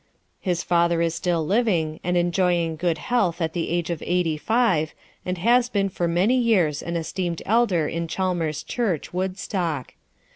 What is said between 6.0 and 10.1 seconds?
many years an esteemed elder in Chalmers Church, Woodstock.